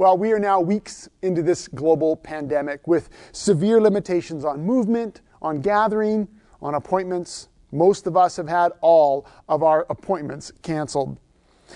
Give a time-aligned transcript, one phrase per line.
[0.00, 5.60] Well, we are now weeks into this global pandemic with severe limitations on movement, on
[5.60, 6.26] gathering,
[6.62, 7.50] on appointments.
[7.70, 11.18] Most of us have had all of our appointments canceled.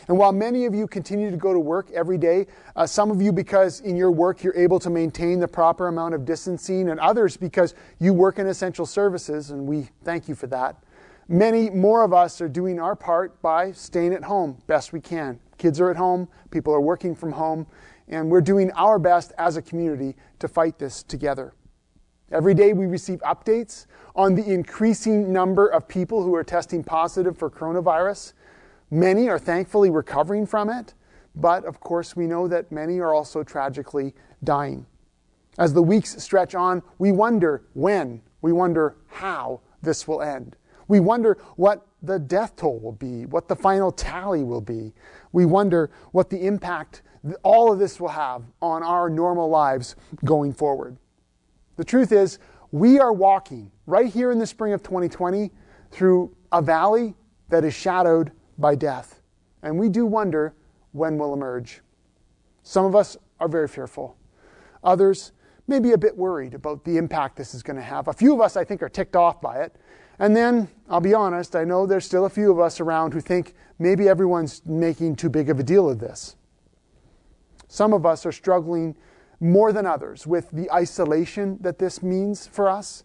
[0.08, 3.20] And while many of you continue to go to work every day, uh, some of
[3.20, 6.98] you because in your work you're able to maintain the proper amount of distancing, and
[7.00, 10.82] others because you work in essential services, and we thank you for that.
[11.28, 15.40] Many more of us are doing our part by staying at home best we can.
[15.58, 17.66] Kids are at home, people are working from home,
[18.08, 21.54] and we're doing our best as a community to fight this together.
[22.30, 27.36] Every day we receive updates on the increasing number of people who are testing positive
[27.36, 28.32] for coronavirus.
[28.90, 30.94] Many are thankfully recovering from it,
[31.34, 34.86] but of course we know that many are also tragically dying.
[35.58, 40.56] As the weeks stretch on, we wonder when, we wonder how this will end.
[40.88, 44.92] We wonder what the death toll will be, what the final tally will be.
[45.32, 47.02] We wonder what the impact
[47.42, 50.96] all of this will have on our normal lives going forward.
[51.76, 52.38] The truth is,
[52.70, 55.50] we are walking right here in the spring of 2020
[55.90, 57.14] through a valley
[57.48, 59.20] that is shadowed by death.
[59.62, 60.54] And we do wonder
[60.92, 61.80] when we'll emerge.
[62.62, 64.16] Some of us are very fearful.
[64.82, 65.32] Others
[65.66, 68.08] may be a bit worried about the impact this is going to have.
[68.08, 69.76] A few of us, I think, are ticked off by it.
[70.18, 73.20] And then, I'll be honest, I know there's still a few of us around who
[73.20, 76.36] think maybe everyone's making too big of a deal of this.
[77.68, 78.96] Some of us are struggling
[79.40, 83.04] more than others with the isolation that this means for us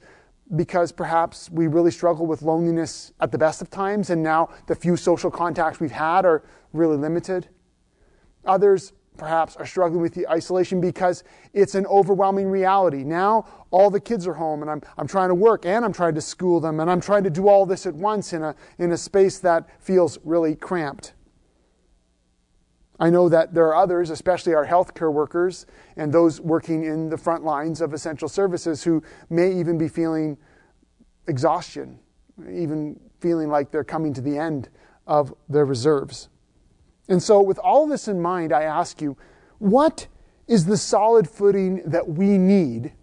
[0.55, 4.75] because perhaps we really struggle with loneliness at the best of times and now the
[4.75, 6.43] few social contacts we've had are
[6.73, 7.47] really limited.
[8.45, 13.03] Others perhaps are struggling with the isolation because it's an overwhelming reality.
[13.03, 16.15] Now all the kids are home and I'm, I'm trying to work and I'm trying
[16.15, 18.91] to school them and I'm trying to do all this at once in a, in
[18.91, 21.13] a space that feels really cramped.
[22.99, 25.65] I know that there are others, especially our healthcare workers
[25.95, 30.37] and those working in the front lines of essential services, who may even be feeling
[31.27, 31.99] exhaustion,
[32.51, 34.69] even feeling like they're coming to the end
[35.07, 36.29] of their reserves.
[37.07, 39.17] And so, with all this in mind, I ask you,
[39.59, 40.07] what
[40.47, 42.93] is the solid footing that we need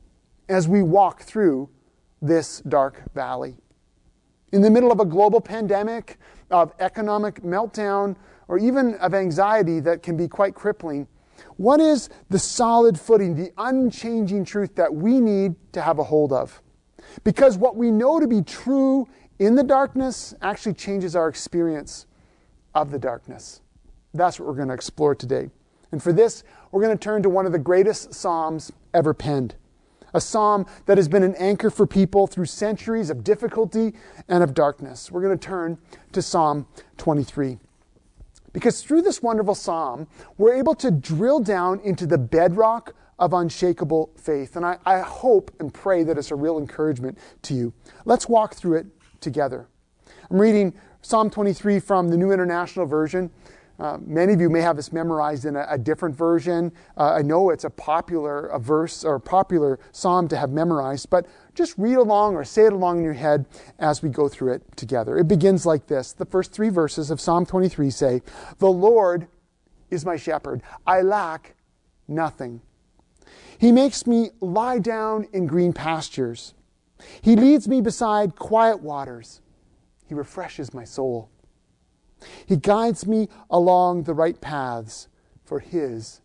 [0.48, 1.70] as we walk through
[2.20, 3.56] this dark valley?
[4.52, 6.18] In the middle of a global pandemic,
[6.50, 8.16] of economic meltdown,
[8.48, 11.06] or even of anxiety that can be quite crippling,
[11.56, 16.32] what is the solid footing, the unchanging truth that we need to have a hold
[16.32, 16.62] of?
[17.24, 19.08] Because what we know to be true
[19.38, 22.06] in the darkness actually changes our experience
[22.74, 23.60] of the darkness.
[24.14, 25.50] That's what we're going to explore today.
[25.92, 29.54] And for this, we're going to turn to one of the greatest Psalms ever penned.
[30.14, 33.94] A psalm that has been an anchor for people through centuries of difficulty
[34.28, 35.10] and of darkness.
[35.10, 35.78] We're going to turn
[36.12, 37.58] to Psalm 23.
[38.56, 40.06] Because through this wonderful psalm,
[40.38, 44.56] we're able to drill down into the bedrock of unshakable faith.
[44.56, 47.74] And I, I, hope and pray that it's a real encouragement to you.
[48.06, 48.86] Let's walk through it
[49.20, 49.68] together.
[50.30, 50.72] I'm reading
[51.02, 53.30] Psalm 23 from the New International Version.
[53.78, 56.72] Uh, many of you may have this memorized in a, a different version.
[56.96, 61.26] Uh, I know it's a popular a verse or popular psalm to have memorized, but
[61.56, 63.46] just read along or say it along in your head
[63.78, 65.16] as we go through it together.
[65.16, 66.12] It begins like this.
[66.12, 68.22] The first three verses of Psalm 23 say,
[68.58, 69.26] The Lord
[69.90, 70.62] is my shepherd.
[70.86, 71.56] I lack
[72.06, 72.60] nothing.
[73.58, 76.54] He makes me lie down in green pastures.
[77.22, 79.40] He leads me beside quiet waters.
[80.06, 81.30] He refreshes my soul.
[82.46, 85.08] He guides me along the right paths
[85.44, 86.20] for His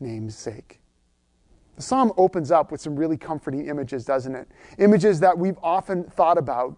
[0.00, 0.80] name's sake.
[1.76, 4.48] The psalm opens up with some really comforting images, doesn't it?
[4.78, 6.76] Images that we've often thought about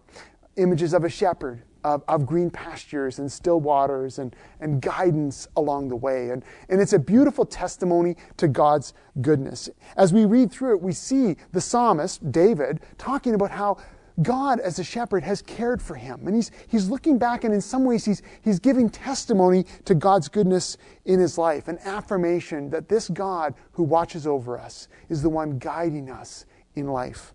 [0.57, 5.87] images of a shepherd, of, of, green pastures and still waters and, and guidance along
[5.87, 6.31] the way.
[6.31, 9.69] And, and it's a beautiful testimony to God's goodness.
[9.95, 13.77] As we read through it, we see the psalmist, David, talking about how
[14.21, 16.25] God, as a shepherd, has cared for him.
[16.25, 20.27] And he's, he's looking back, and in some ways, he's, he's giving testimony to God's
[20.27, 25.29] goodness in his life, an affirmation that this God who watches over us is the
[25.29, 26.45] one guiding us
[26.75, 27.33] in life.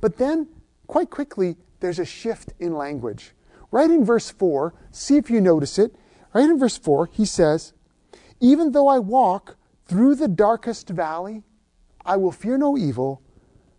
[0.00, 0.48] But then,
[0.86, 3.32] quite quickly, there's a shift in language.
[3.70, 5.94] Right in verse 4, see if you notice it.
[6.32, 7.72] Right in verse 4, he says,
[8.40, 11.42] Even though I walk through the darkest valley,
[12.04, 13.20] I will fear no evil,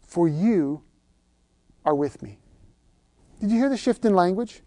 [0.02, 0.84] for you
[1.88, 2.38] are with me.
[3.40, 4.62] Did you hear the shift in language?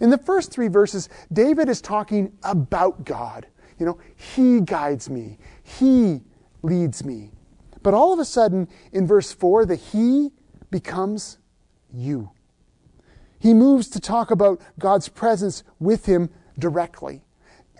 [0.00, 3.46] In the first three verses, David is talking about God.
[3.78, 6.22] You know, He guides me, He
[6.62, 7.30] leads me.
[7.82, 10.32] But all of a sudden, in verse 4, the He
[10.70, 11.38] becomes
[11.92, 12.30] you.
[13.38, 17.22] He moves to talk about God's presence with him directly.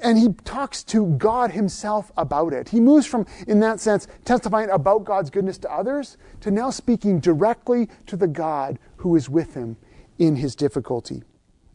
[0.02, 2.68] And he talks to God himself about it.
[2.68, 7.20] He moves from, in that sense, testifying about God's goodness to others to now speaking
[7.20, 9.76] directly to the God who is with him
[10.18, 11.22] in his difficulty.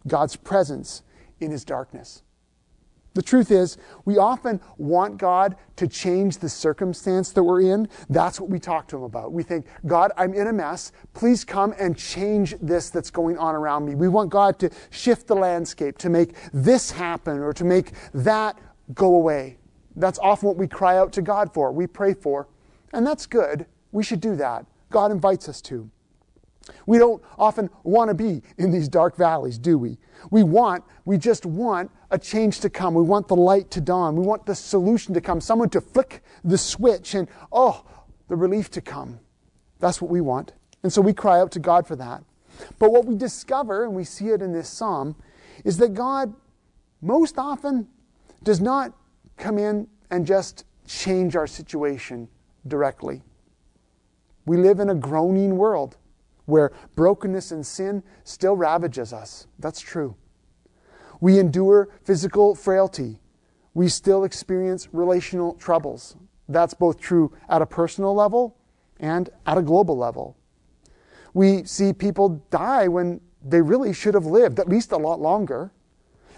[0.07, 1.04] God's presence
[1.39, 2.24] in his darkness.
[3.19, 3.75] The truth is,
[4.06, 7.89] we often want God to change the circumstance that we're in.
[8.10, 9.33] That's what we talk to Him about.
[9.33, 10.94] We think, God, I'm in a mess.
[11.13, 13.94] Please come and change this that's going on around me.
[13.94, 18.57] We want God to shift the landscape, to make this happen, or to make that
[18.94, 19.57] go away.
[19.98, 22.48] That's often what we cry out to God for, we pray for.
[22.94, 23.66] And that's good.
[23.92, 24.66] We should do that.
[24.92, 25.92] God invites us to.
[26.86, 29.98] We don't often want to be in these dark valleys, do we?
[30.31, 32.94] We want, we just want a change to come.
[32.94, 34.15] We want the light to dawn.
[34.15, 37.83] We want the solution to come, someone to flick the switch and, oh,
[38.27, 39.19] the relief to come.
[39.79, 40.53] That's what we want.
[40.83, 42.23] And so we cry out to God for that.
[42.77, 45.15] But what we discover, and we see it in this psalm,
[45.63, 46.33] is that God
[47.01, 47.88] most often
[48.44, 48.94] does not
[49.38, 52.27] come in and just change our situation
[52.67, 53.21] directly.
[54.45, 55.97] We live in a groaning world
[56.45, 59.47] where brokenness and sin still ravages us.
[59.59, 60.15] That's true.
[61.19, 63.19] We endure physical frailty.
[63.74, 66.16] We still experience relational troubles.
[66.48, 68.57] That's both true at a personal level
[69.00, 70.36] and at a global level.
[71.33, 75.71] We see people die when they really should have lived, at least a lot longer.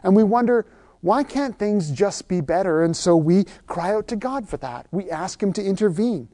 [0.03, 0.65] And we wonder,
[1.01, 2.83] why can't things just be better?
[2.83, 4.87] And so we cry out to God for that.
[4.91, 6.27] We ask Him to intervene.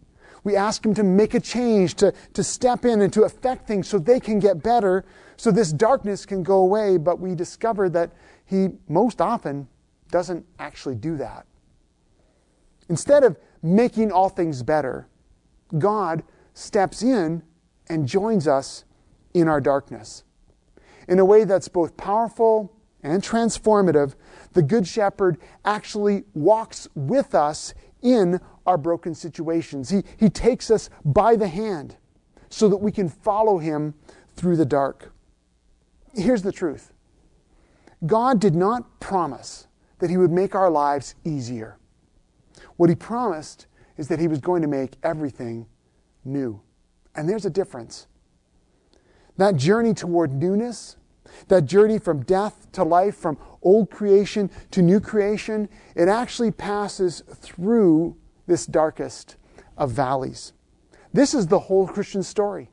[0.44, 3.88] We ask Him to make a change, to, to step in and to affect things
[3.88, 5.06] so they can get better,
[5.38, 6.98] so this darkness can go away.
[6.98, 8.12] But we discover that
[8.48, 9.68] He most often
[10.10, 11.46] doesn't actually do that.
[12.90, 15.08] Instead of making all things better,
[15.78, 16.24] God
[16.54, 17.44] steps in
[17.90, 18.86] and joins us
[19.34, 20.24] in our darkness.
[21.08, 22.74] In a way that's both powerful
[23.04, 24.16] and transformative,
[24.54, 29.90] the Good Shepherd actually walks with us in our broken situations.
[29.90, 31.98] He, he takes us by the hand
[32.50, 33.94] so that we can follow him
[34.36, 35.14] through the dark.
[36.14, 36.94] Here's the truth
[38.06, 39.68] God did not promise
[40.00, 41.78] that he would make our lives easier.
[42.76, 43.66] What he promised
[43.98, 45.66] is that he was going to make everything
[46.24, 46.62] new.
[47.16, 48.08] And there's a difference.
[49.38, 50.98] That journey toward newness,
[51.48, 57.24] that journey from death to life, from old creation to new creation, it actually passes
[57.36, 58.16] through
[58.46, 59.36] this darkest
[59.78, 60.54] of valleys.
[61.14, 62.70] This is the whole Christian story.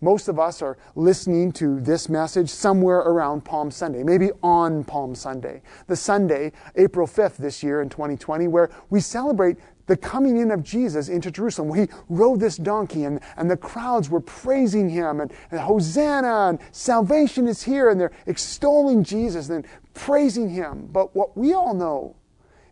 [0.00, 5.14] Most of us are listening to this message somewhere around Palm Sunday, maybe on Palm
[5.14, 9.56] Sunday, the Sunday, April 5th this year in 2020, where we celebrate
[9.86, 14.08] the coming in of Jesus into Jerusalem, he rode this donkey and, and the crowds
[14.08, 19.66] were praising him and, and Hosanna and salvation is here and they're extolling Jesus and
[19.94, 20.88] praising him.
[20.92, 22.16] But what we all know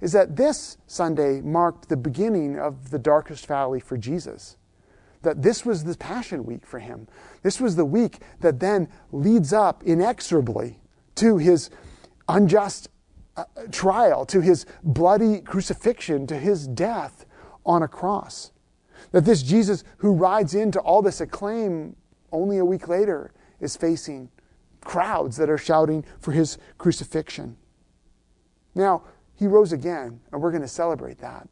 [0.01, 4.59] is that this Sunday marked the beginning of the darkest valley for Jesus.
[5.27, 7.09] That this was the Passion Week for him.
[7.43, 10.79] This was the week that then leads up inexorably
[11.17, 11.69] to his
[12.29, 12.91] unjust
[13.37, 13.43] uh,
[13.73, 17.27] trial, to his bloody crucifixion, to his death
[17.65, 18.53] on a cross.
[19.11, 21.97] That this Jesus who rides into all this acclaim
[22.31, 24.31] only a week later is facing
[24.81, 27.57] crowds that are shouting for his crucifixion.
[28.77, 29.03] Now,
[29.35, 31.49] he rose again, and we're going to celebrate that.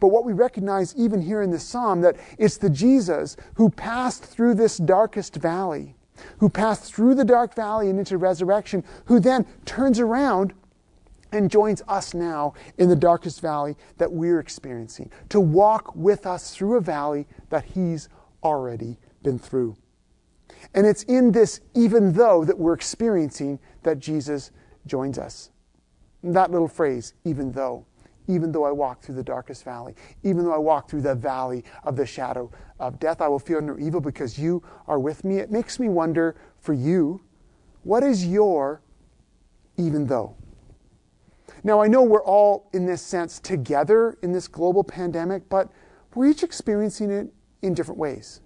[0.00, 4.24] But what we recognize even here in this psalm that it's the Jesus who passed
[4.24, 5.96] through this darkest valley,
[6.38, 10.54] who passed through the dark valley and into resurrection, who then turns around
[11.32, 16.54] and joins us now in the darkest valley that we're experiencing, to walk with us
[16.54, 18.08] through a valley that he's
[18.42, 19.76] already been through.
[20.74, 24.50] And it's in this even though that we're experiencing that Jesus
[24.86, 25.50] joins us.
[26.22, 27.86] That little phrase, even though.
[28.28, 31.64] Even though I walk through the darkest valley, even though I walk through the valley
[31.84, 35.38] of the shadow of death, I will fear no evil because you are with me.
[35.38, 37.20] It makes me wonder for you,
[37.82, 38.82] what is your
[39.76, 40.36] even though?
[41.64, 45.70] Now, I know we're all, in this sense, together in this global pandemic, but
[46.14, 48.40] we're each experiencing it in different ways.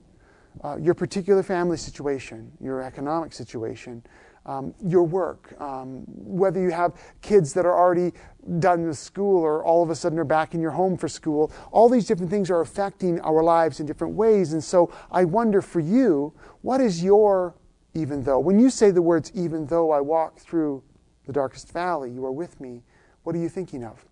[0.63, 4.03] Uh, your particular family situation, your economic situation,
[4.47, 8.13] um, your work, um, whether you have kids that are already
[8.59, 11.53] done with school or all of a sudden are back in your home for school.
[11.73, 14.53] All these different things are affecting our lives in different ways.
[14.53, 17.55] And so I wonder for you, what is your
[17.97, 18.39] even though?
[18.39, 20.83] When you say the words, even though I walk through
[21.25, 22.83] the darkest valley, you are with me,
[23.23, 24.05] what are you thinking of?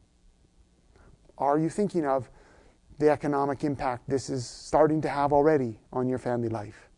[1.36, 2.30] Are you thinking of
[2.98, 6.88] the economic impact this is starting to have already on your family life?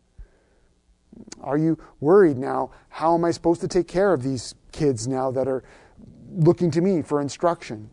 [1.41, 2.71] Are you worried now?
[2.89, 5.63] How am I supposed to take care of these kids now that are
[6.35, 7.89] looking to me for instruction?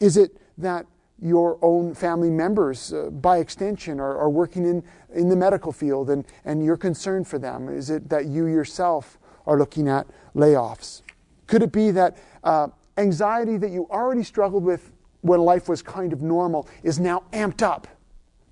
[0.00, 0.86] Is it that
[1.20, 4.82] your own family members, uh, by extension, are, are, working in,
[5.14, 7.68] in the medical field and, and you're concerned for them?
[7.68, 11.02] Is it that you yourself are looking at layoffs?
[11.46, 16.12] Could it be that uh, anxiety that you already struggled with when life was kind
[16.12, 17.86] of normal is now amped up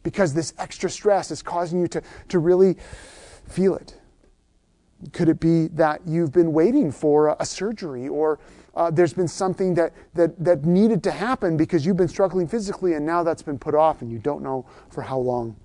[0.02, 2.76] because this extra stress is causing you to, to really
[3.48, 3.94] feel it?
[5.12, 8.38] Could it be that you've been waiting for a, surgery or
[8.74, 12.94] uh, there's been something that, that, that needed to happen because you've been struggling physically
[12.94, 15.56] and now that's been put off and you don't know for how long?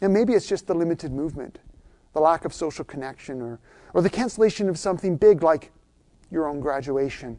[0.00, 1.60] And maybe it's just the limited movement,
[2.12, 3.60] the lack of social connection, or,
[3.94, 5.70] or the cancellation of something big like
[6.30, 7.38] your own graduation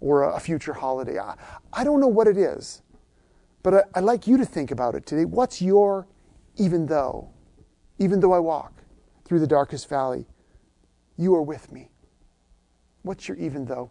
[0.00, 1.18] or a, a future holiday.
[1.18, 1.34] I,
[1.72, 2.82] I, don't know what it is,
[3.62, 5.24] but I, I'd like you to think about it today.
[5.24, 6.06] What's your
[6.56, 7.28] even though?
[7.98, 8.72] Even though I walk
[9.24, 10.26] through the darkest valley,
[11.18, 11.90] you are with me.
[13.02, 13.90] What's your even though?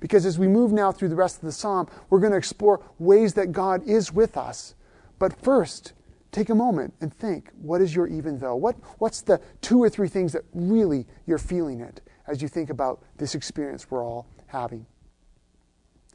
[0.00, 2.82] Because as we move now through the rest of the psalm, we're going to explore
[2.98, 4.74] ways that God is with us.
[5.18, 5.92] But first,
[6.32, 8.56] take a moment and think what is your even though?
[8.56, 12.70] What, what's the two or three things that really you're feeling it as you think
[12.70, 14.86] about this experience we're all having?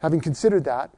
[0.01, 0.91] Having considered that,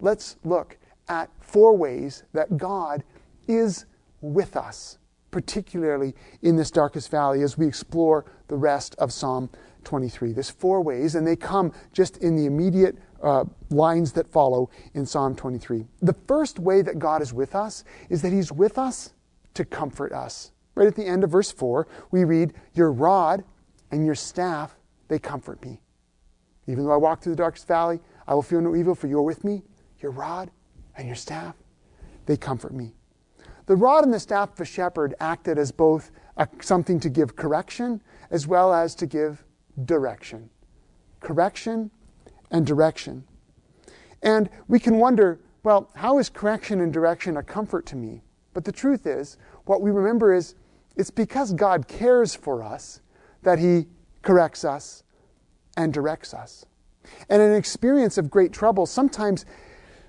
[0.00, 0.76] let's look
[1.08, 3.02] at four ways that God
[3.46, 3.86] is
[4.20, 4.98] with us,
[5.30, 9.50] particularly in this darkest valley, as we explore the rest of Psalm
[9.84, 10.32] 23.
[10.32, 15.06] There's four ways, and they come just in the immediate uh, lines that follow in
[15.06, 15.86] Psalm 23.
[16.02, 19.12] The first way that God is with us is that He's with us
[19.54, 20.52] to comfort us.
[20.74, 23.44] Right at the end of verse 4, we read, Your rod
[23.90, 24.76] and your staff,
[25.08, 25.80] they comfort me.
[26.66, 29.18] Even though I walk through the darkest valley, I will fear no evil, for you
[29.18, 29.62] are with me.
[30.00, 30.50] Your rod
[30.96, 31.56] and your staff,
[32.26, 32.92] they comfort me.
[33.68, 37.36] The rod and the staff of a shepherd acted as both a, something to give
[37.36, 39.44] correction as well as to give
[39.84, 40.48] direction.
[41.20, 41.90] Correction
[42.50, 43.24] and direction.
[44.22, 48.22] And we can wonder, well, how is correction and direction a comfort to me?
[48.54, 50.54] But the truth is, what we remember is
[50.96, 53.02] it's because God cares for us
[53.42, 53.86] that He
[54.22, 55.02] corrects us
[55.76, 56.64] and directs us.
[57.28, 59.44] And in an experience of great trouble, sometimes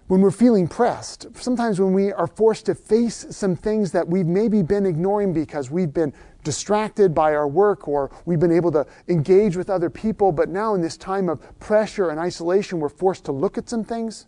[0.09, 4.25] when we're feeling pressed, sometimes when we are forced to face some things that we've
[4.25, 6.11] maybe been ignoring because we've been
[6.43, 10.73] distracted by our work or we've been able to engage with other people, but now
[10.73, 14.25] in this time of pressure and isolation, we're forced to look at some things,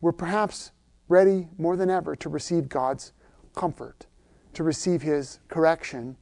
[0.00, 0.72] we're perhaps
[1.08, 3.12] ready more than ever to receive God's
[3.54, 4.06] comfort,
[4.54, 6.16] to receive His correction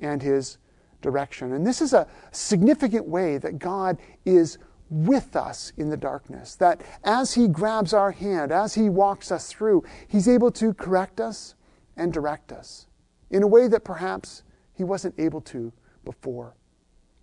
[0.00, 0.58] and His
[1.00, 1.54] direction.
[1.54, 3.96] And this is a significant way that God
[4.26, 4.58] is
[4.94, 6.54] with us in the darkness.
[6.56, 11.20] That as He grabs our hand, as He walks us through, He's able to correct
[11.20, 11.54] us
[11.96, 12.86] and direct us
[13.30, 14.42] in a way that perhaps
[14.74, 15.72] he wasn't able to
[16.04, 16.56] before.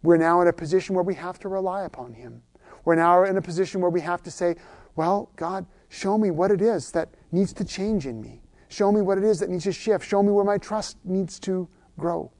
[0.04, 2.42] We're now in a position where we have to rely upon Him.
[2.86, 4.56] We're now in a position where we have to say,
[4.96, 8.42] Well, God, show me what it is that needs to change in me.
[8.70, 10.06] Show me what it is that needs to shift.
[10.06, 11.68] Show me where my trust needs to
[12.00, 12.32] grow.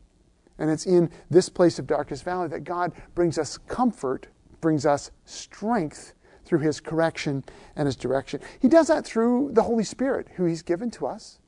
[0.58, 4.28] And it's in this place of darkest valley that God brings us comfort,
[4.62, 6.14] brings us strength
[6.46, 7.44] through His correction
[7.76, 8.42] and His direction.
[8.60, 11.40] He does that through the Holy Spirit, who He's given to us.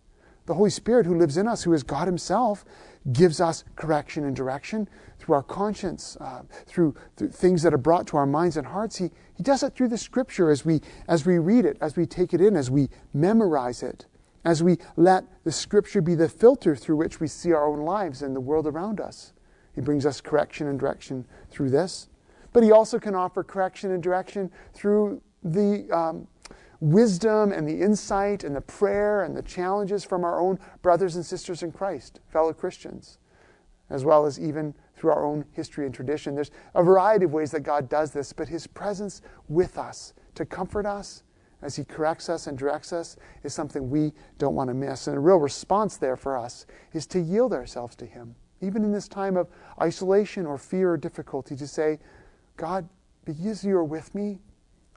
[0.46, 2.66] The Holy Spirit who lives in us, who is God Himself,
[3.12, 4.90] gives us correction and direction
[5.20, 8.98] through our conscience, uh, through, through, things that are brought to our minds and hearts.
[8.98, 12.06] He, he does it through the Scripture as we, as we read it, as we
[12.06, 14.06] take it in, as we memorize it,
[14.44, 18.22] as we let the Scripture be the filter through which we see our own lives
[18.22, 19.34] and the world around us.
[19.74, 22.10] He brings us correction and direction through this.
[22.54, 26.28] But He also can offer correction and direction through the um,
[26.80, 31.26] wisdom and the insight and the prayer and the challenges from our own brothers and
[31.26, 33.18] sisters in Christ, fellow Christians,
[33.90, 36.36] as well as even through our own history and tradition.
[36.36, 40.46] There's a variety of ways that God does this, but His presence with us to
[40.46, 41.24] comfort us
[41.62, 45.08] as He corrects us and directs us is something we don't want to miss.
[45.08, 48.92] And a real response there for us is to yield ourselves to Him, even in
[48.92, 49.48] this time of
[49.82, 52.00] isolation or fear or difficulty, to say,
[52.58, 52.88] God,
[53.26, 54.40] because you are with me,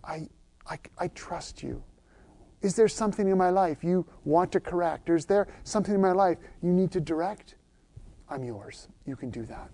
[0.05, 0.29] I,
[0.69, 1.83] I, I trust you.
[2.63, 5.09] Is there something in my life you want to correct?
[5.11, 7.57] Or is there something in my life you need to direct?
[8.29, 8.89] I'm yours.
[9.07, 9.71] You can do that.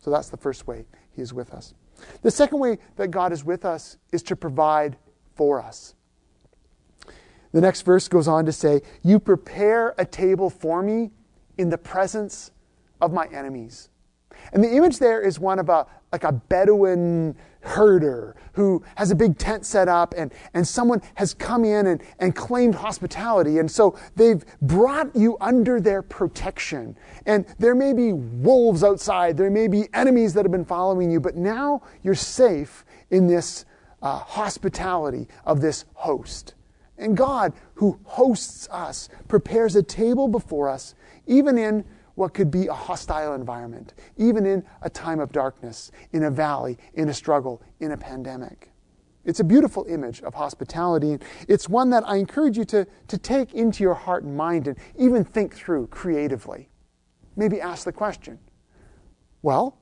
[0.00, 1.74] So that's the first way He is with us.
[2.22, 4.96] The second way that God is with us is to provide
[5.34, 5.94] for us.
[7.52, 11.10] The next verse goes on to say, You prepare a table for me
[11.56, 12.52] in the presence
[13.00, 13.88] of my enemies.
[14.52, 19.14] And the image there is one of a like a Bedouin herder who has a
[19.14, 23.58] big tent set up and, and someone has come in and, and claimed hospitality.
[23.58, 26.96] And so they've brought you under their protection.
[27.26, 31.20] And there may be wolves outside, there may be enemies that have been following you,
[31.20, 33.64] but now you're safe in this
[34.00, 36.54] uh, hospitality of this host.
[36.96, 40.94] And God, who hosts us, prepares a table before us,
[41.26, 41.84] even in
[42.18, 46.76] what could be a hostile environment, even in a time of darkness, in a valley,
[46.94, 48.72] in a struggle, in a pandemic.
[49.24, 53.54] It's a beautiful image of hospitality, it's one that I encourage you to, to take
[53.54, 56.70] into your heart and mind and even think through creatively.
[57.36, 58.40] Maybe ask the question
[59.42, 59.78] well,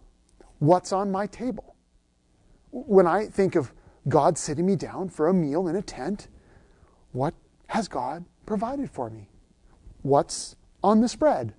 [0.59, 1.75] what's on my table?
[2.71, 3.73] When I think of
[4.09, 6.29] God sitting me down for a meal in a tent,
[7.13, 7.33] what
[7.69, 9.31] has God provided for me?
[10.03, 11.55] What's on the spread?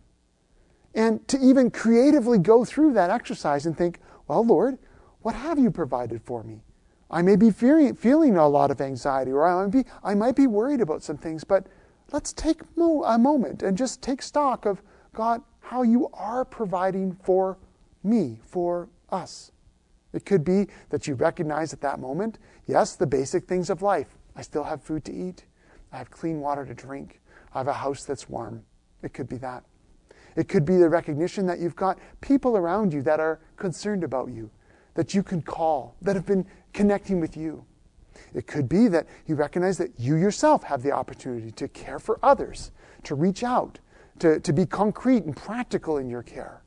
[0.97, 4.79] And to even creatively go through that exercise and think, well, Lord,
[5.21, 6.63] what have you provided for me?
[7.11, 10.35] I may be fearing, feeling a lot of anxiety, or I might, be, I might
[10.35, 11.67] be worried about some things, but
[12.11, 14.81] let's take mo- a moment and just take stock of,
[15.13, 17.59] God, how you are providing for
[18.03, 19.51] me, for us.
[20.13, 24.17] It could be that you recognize at that moment, yes, the basic things of life.
[24.35, 25.45] I still have food to eat.
[25.91, 27.21] I have clean water to drink.
[27.53, 28.63] I have a house that's warm.
[29.03, 29.63] It could be that.
[30.37, 34.29] It could be the recognition that you've got people around you that are concerned about
[34.29, 34.51] you,
[34.93, 37.65] that you can call, that have been connecting with you.
[38.35, 42.19] It could be that you recognize that you yourself have the opportunity to care for
[42.21, 42.71] others,
[43.03, 43.79] to reach out,
[44.19, 46.61] to, to be concrete and practical in your care.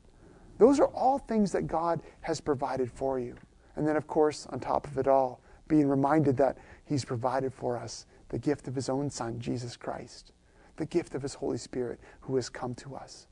[0.57, 3.35] Those are all things that God has provided for you.
[3.77, 7.77] And then, of course, on top of it all, being reminded that He's provided for
[7.77, 10.33] us the gift of His own Son, Jesus Christ,
[10.75, 13.27] the gift of His Holy Spirit who has come to us.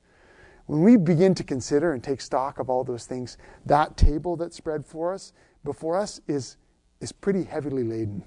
[0.69, 4.55] When we begin to consider and take stock of all those things, that table that's
[4.55, 6.57] spread for us, before us, is,
[7.01, 8.23] is pretty heavily laden.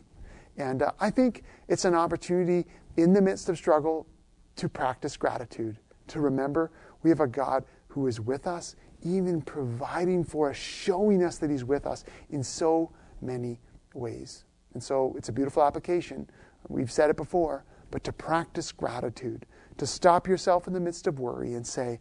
[0.57, 4.09] And uh, I think it's an opportunity in the midst of struggle
[4.57, 5.79] to practice gratitude,
[6.09, 6.73] to remember
[7.05, 8.75] we have a God who is with us,
[9.05, 13.61] even providing for us, showing us that He's with us in so many
[13.95, 14.47] ways.
[14.75, 16.29] And so it's a beautiful application.
[16.67, 21.21] We've said it before, but to practice gratitude, to stop yourself in the midst of
[21.21, 22.01] worry and say,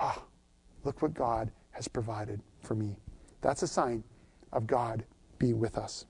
[0.00, 0.22] ah,
[0.84, 2.96] look what God has provided for me.
[3.40, 4.02] That's a sign
[4.52, 5.04] of God
[5.38, 6.06] being with us.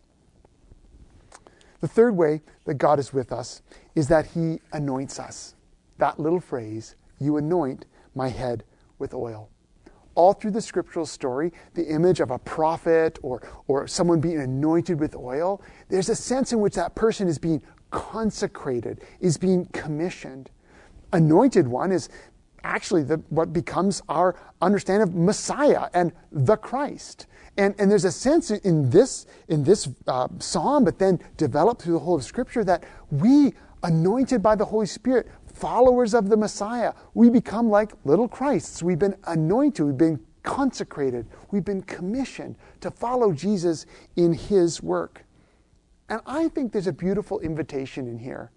[1.81, 3.63] The third way that God is with us
[3.95, 5.55] is that He anoints us.
[5.99, 8.65] That little phrase, you anoint my head
[8.99, 9.49] with oil.
[10.15, 15.01] All through the scriptural story, the image of a prophet or, or someone being anointed
[15.01, 20.51] with oil, there's a sense in which that person is being consecrated, is being commissioned.
[21.13, 22.09] Anointed one is
[22.65, 27.27] actually the, what becomes our understanding of Messiah and the Christ.
[27.57, 31.95] And, and there's a sense in this, in this uh, psalm, but then developed through
[31.95, 36.93] the whole of Scripture, that we, anointed by the Holy Spirit, followers of the Messiah,
[37.15, 38.83] we become like little Christs.
[38.83, 43.85] We've been anointed, we've been consecrated, we've been commissioned to follow Jesus
[44.17, 45.25] in his work.
[46.09, 48.51] And I think there's a beautiful invitation in here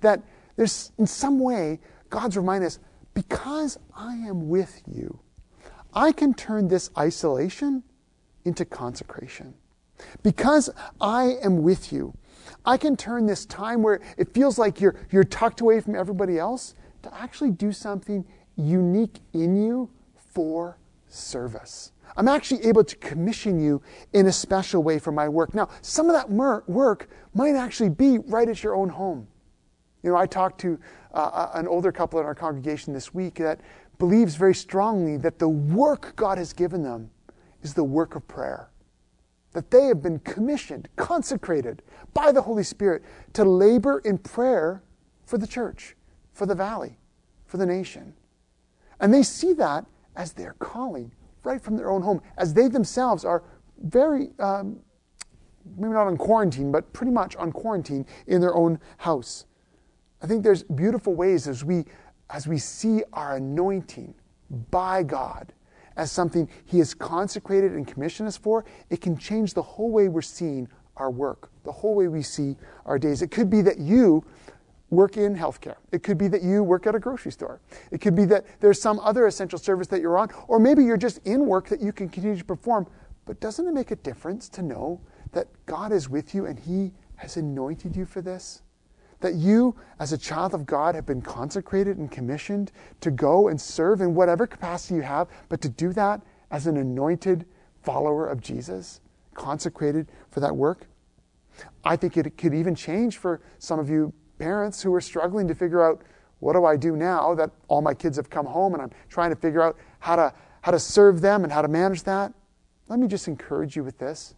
[0.00, 0.22] that
[0.56, 2.78] there's, in some way, God's reminding us
[3.20, 5.20] because I am with you,
[5.92, 7.82] I can turn this isolation
[8.46, 9.52] into consecration.
[10.22, 10.70] Because
[11.02, 12.14] I am with you,
[12.64, 16.38] I can turn this time where it feels like you're, you're tucked away from everybody
[16.38, 18.24] else to actually do something
[18.56, 19.90] unique in you
[20.32, 21.92] for service.
[22.16, 23.82] I'm actually able to commission you
[24.14, 25.54] in a special way for my work.
[25.54, 29.28] Now, some of that work might actually be right at your own home.
[30.02, 30.78] You know, I talked to
[31.12, 33.60] uh, an older couple in our congregation this week that
[33.98, 37.10] believes very strongly that the work God has given them
[37.62, 38.70] is the work of prayer.
[39.52, 41.82] That they have been commissioned, consecrated
[42.14, 43.02] by the Holy Spirit
[43.34, 44.82] to labor in prayer
[45.24, 45.96] for the church,
[46.32, 46.98] for the valley,
[47.46, 48.14] for the nation.
[49.00, 51.12] And they see that as their calling
[51.44, 53.42] right from their own home, as they themselves are
[53.82, 54.78] very, um,
[55.76, 59.46] maybe not on quarantine, but pretty much on quarantine in their own house.
[60.22, 61.84] I think there's beautiful ways as we
[62.28, 64.14] as we see our anointing
[64.70, 65.52] by God
[65.96, 70.08] as something He has consecrated and commissioned us for, it can change the whole way
[70.08, 72.56] we're seeing our work, the whole way we see
[72.86, 73.22] our days.
[73.22, 74.24] It could be that you
[74.90, 75.76] work in healthcare.
[75.92, 77.60] It could be that you work at a grocery store.
[77.90, 80.96] It could be that there's some other essential service that you're on, or maybe you're
[80.96, 82.86] just in work that you can continue to perform.
[83.24, 85.00] But doesn't it make a difference to know
[85.32, 88.62] that God is with you and He has anointed you for this?
[89.20, 93.60] That you, as a child of God, have been consecrated and commissioned to go and
[93.60, 97.46] serve in whatever capacity you have, but to do that as an anointed
[97.82, 99.00] follower of Jesus,
[99.34, 100.86] consecrated for that work?
[101.84, 105.54] I think it could even change for some of you parents who are struggling to
[105.54, 106.02] figure out
[106.38, 109.30] what do I do now that all my kids have come home and I'm trying
[109.30, 112.32] to figure out how to, how to serve them and how to manage that.
[112.88, 114.34] Let me just encourage you with this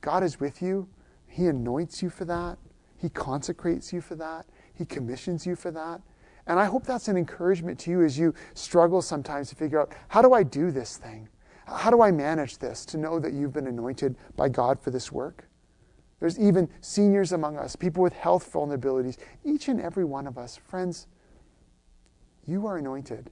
[0.00, 0.88] God is with you,
[1.26, 2.58] He anoints you for that,
[3.00, 6.02] He consecrates you for that, He commissions you for that.
[6.46, 9.92] And I hope that's an encouragement to you as you struggle sometimes to figure out
[10.08, 11.28] how do I do this thing?
[11.66, 15.12] How do I manage this to know that you've been anointed by God for this
[15.12, 15.48] work?
[16.18, 19.16] There's even seniors among us, people with health vulnerabilities.
[19.44, 21.06] Each and every one of us, friends,
[22.46, 23.30] you are anointed.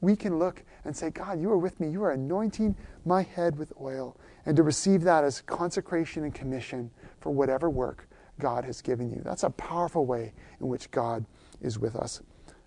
[0.00, 1.90] We can look and say, God, you are with me.
[1.90, 2.74] You are anointing
[3.04, 4.16] my head with oil.
[4.46, 9.20] And to receive that as consecration and commission for whatever work God has given you.
[9.24, 11.24] That's a powerful way in which God
[11.60, 12.20] is with us.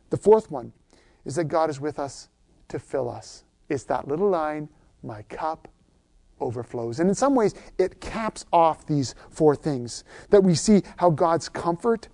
[0.09, 0.73] The fourth one
[1.25, 2.29] is that God is with us
[2.69, 3.43] to fill us.
[3.69, 4.69] It's that little line,
[5.03, 5.67] my cup
[6.39, 6.99] overflows.
[6.99, 11.49] And in some ways, it caps off these four things that we see how God's
[11.49, 12.07] comfort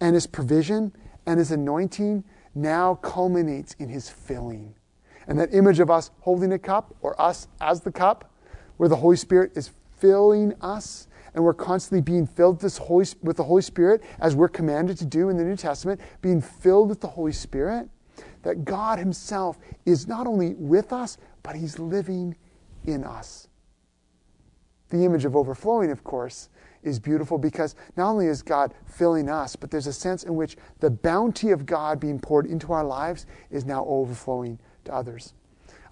[0.00, 0.92] and his provision
[1.26, 4.74] and his anointing now culminates in his filling.
[5.26, 8.30] And that image of us holding a cup, or us as the cup,
[8.76, 13.36] where the Holy Spirit is filling us, and we're constantly being filled with, Holy, with
[13.36, 17.00] the Holy Spirit, as we're commanded to do in the New Testament, being filled with
[17.00, 17.88] the Holy Spirit,
[18.42, 22.36] that God Himself is not only with us, but He's living
[22.84, 23.48] in us.
[24.90, 26.50] The image of overflowing, of course,
[26.82, 30.56] is beautiful because not only is God filling us, but there's a sense in which
[30.80, 35.32] the bounty of God being poured into our lives is now overflowing to others.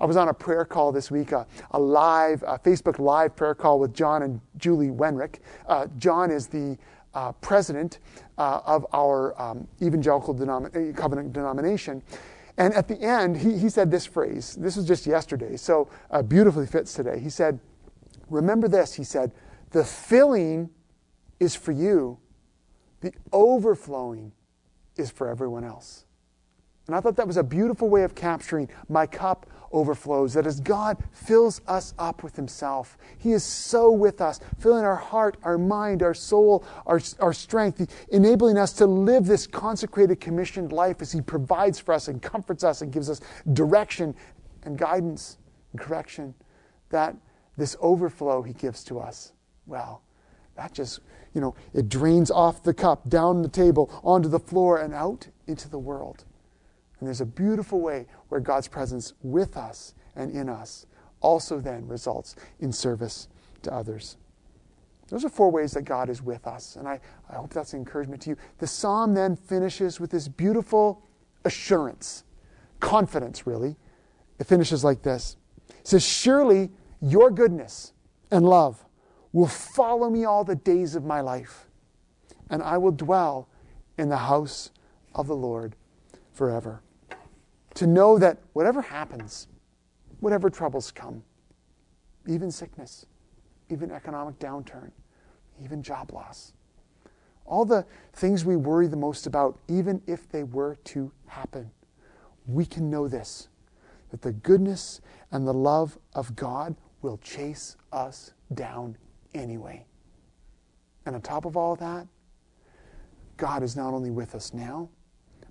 [0.01, 3.55] I was on a prayer call this week, a, a live, a Facebook live prayer
[3.55, 5.37] call with John and Julie Wenrich.
[5.69, 6.79] Uh, John is the
[7.13, 7.99] uh, president
[8.39, 12.03] uh, of our um, evangelical denom- covenant denomination.
[12.57, 14.57] And at the end, he, he said this phrase.
[14.59, 17.21] This was just yesterday, so uh, beautifully fits today.
[17.21, 17.61] He said,
[18.31, 19.33] Remember this, he said,
[19.71, 20.71] the filling
[21.41, 22.19] is for you,
[23.01, 24.33] the overflowing
[24.97, 26.07] is for everyone else.
[26.87, 30.35] And I thought that was a beautiful way of capturing my cup overflows.
[30.35, 34.97] That as God fills us up with Himself, He is so with us, filling our
[34.97, 40.73] heart, our mind, our soul, our, our strength, enabling us to live this consecrated, commissioned
[40.73, 43.21] life as He provides for us and comforts us and gives us
[43.53, 44.15] direction
[44.65, 45.39] and guidance
[45.73, 46.35] and correction.
[46.91, 47.17] That
[47.57, 49.33] this overflow he gives to us,
[49.67, 50.03] well,
[50.57, 51.01] that just,
[51.35, 55.29] you know, it drains off the cup, down the table, onto the floor, and out
[55.47, 56.25] into the world.
[56.99, 60.87] And there's a beautiful way where God's presence with us and in us
[61.21, 63.29] also then results in service
[63.63, 64.17] to others.
[65.09, 67.81] Those are four ways that God is with us, and I, I hope that's an
[67.81, 68.37] encouragement to you.
[68.59, 71.03] The psalm then finishes with this beautiful
[71.45, 72.25] assurance,
[72.79, 73.77] confidence, really.
[74.39, 75.37] It finishes like this
[75.69, 77.93] It says, Surely your goodness
[78.31, 78.85] and love
[79.33, 81.67] will follow me all the days of my life,
[82.49, 83.49] and I will dwell
[83.99, 84.71] in the house
[85.15, 85.75] of the Lord
[86.33, 86.83] forever.
[87.75, 89.47] To know that whatever happens,
[90.21, 91.23] whatever troubles come,
[92.27, 93.07] even sickness,
[93.69, 94.91] even economic downturn,
[95.63, 96.53] even job loss,
[97.47, 101.71] all the things we worry the most about, even if they were to happen,
[102.47, 103.49] we can know this
[104.11, 108.97] that the goodness and the love of God will chase us down
[109.35, 109.87] anyway.
[111.07, 112.09] And on top of all that,
[113.37, 114.89] God is not only with us now,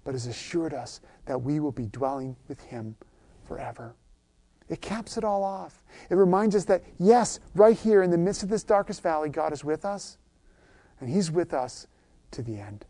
[0.03, 2.95] but has assured us that we will be dwelling with Him
[3.45, 3.95] forever.
[4.69, 5.83] It caps it all off.
[6.09, 9.51] It reminds us that, yes, right here in the midst of this darkest valley, God
[9.51, 10.17] is with us,
[10.99, 11.87] and He's with us
[12.31, 12.85] to the end.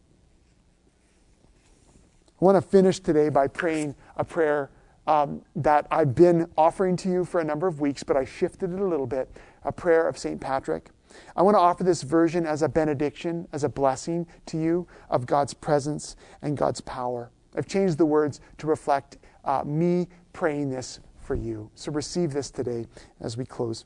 [2.42, 4.70] I want to finish today by praying a prayer
[5.08, 8.72] um, that I've been offering to you for a number of weeks, but I shifted
[8.74, 9.30] it a little bit
[9.64, 10.40] a prayer of St.
[10.40, 10.90] Patrick.
[11.36, 15.26] I want to offer this version as a benediction, as a blessing to you of
[15.26, 17.32] God's presence and God's power.
[17.56, 21.70] I've changed the words to reflect uh, me praying this for you.
[21.76, 22.86] So receive this today
[23.22, 23.86] as we close.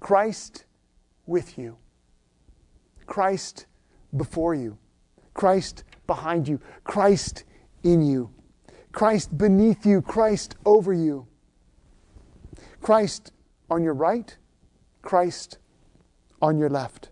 [0.00, 0.64] Christ
[1.26, 1.76] with you,
[3.06, 3.66] Christ
[4.16, 4.78] before you,
[5.34, 7.44] Christ behind you, Christ
[7.82, 8.30] in you.
[8.92, 11.26] Christ beneath you, Christ over you.
[12.80, 13.32] Christ
[13.70, 14.36] on your right,
[15.02, 15.58] Christ
[16.40, 17.10] on your left.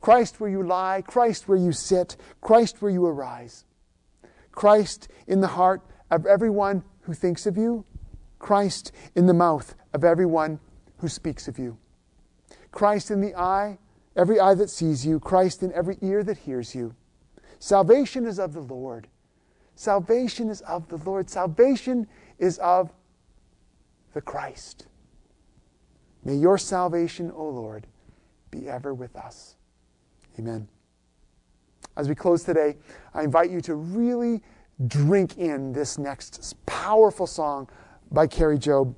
[0.00, 3.64] Christ where you lie, Christ where you sit, Christ where you arise.
[4.52, 7.84] Christ in the heart of everyone who thinks of you,
[8.38, 10.60] Christ in the mouth of everyone
[10.98, 11.78] who speaks of you.
[12.70, 13.78] Christ in the eye,
[14.16, 16.94] every eye that sees you, Christ in every ear that hears you.
[17.58, 19.08] Salvation is of the Lord.
[19.74, 21.30] Salvation is of the Lord.
[21.30, 22.06] Salvation
[22.38, 22.92] is of
[24.12, 24.86] the Christ.
[26.24, 27.86] May your salvation, O Lord,
[28.54, 29.56] be ever with us.
[30.38, 30.68] Amen.
[31.96, 32.76] As we close today,
[33.12, 34.42] I invite you to really
[34.86, 37.68] drink in this next powerful song
[38.10, 38.94] by Kari Job,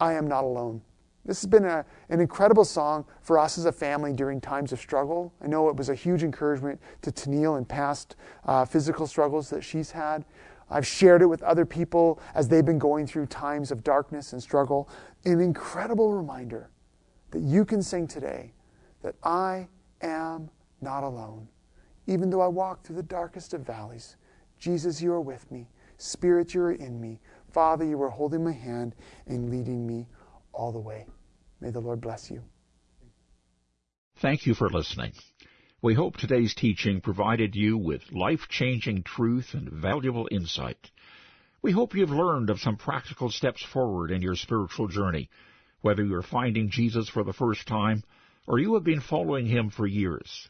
[0.00, 0.80] I Am Not Alone.
[1.24, 4.78] This has been a, an incredible song for us as a family during times of
[4.78, 5.32] struggle.
[5.42, 8.16] I know it was a huge encouragement to Tennille in past
[8.46, 10.24] uh, physical struggles that she's had.
[10.70, 14.42] I've shared it with other people as they've been going through times of darkness and
[14.42, 14.88] struggle.
[15.26, 16.70] An incredible reminder
[17.30, 18.52] that you can sing today
[19.02, 19.68] that I
[20.00, 21.48] am not alone.
[22.06, 24.16] Even though I walk through the darkest of valleys,
[24.58, 25.68] Jesus, you are with me.
[25.98, 27.20] Spirit, you are in me.
[27.52, 28.94] Father, you are holding my hand
[29.26, 30.06] and leading me
[30.52, 31.06] all the way.
[31.60, 32.42] May the Lord bless you.
[34.16, 35.12] Thank you for listening.
[35.80, 40.90] We hope today's teaching provided you with life-changing truth and valuable insight.
[41.62, 45.30] We hope you've learned of some practical steps forward in your spiritual journey,
[45.80, 48.02] whether you're finding Jesus for the first time
[48.48, 50.48] or you have been following him for years.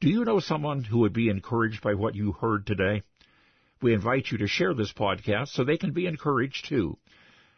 [0.00, 3.02] Do you know someone who would be encouraged by what you heard today?
[3.80, 6.98] We invite you to share this podcast so they can be encouraged too.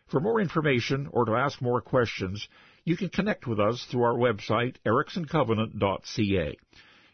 [0.08, 2.46] For more information or to ask more questions,
[2.84, 6.56] you can connect with us through our website, ericksoncovenant.ca.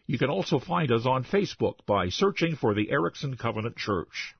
[0.07, 4.35] You can also find us on Facebook by searching for the Erickson Covenant Church.